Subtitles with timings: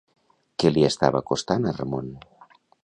[0.63, 2.13] Què li estava costant a Ramon?